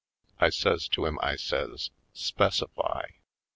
[0.39, 3.05] I says to him, I says: '^Specify?"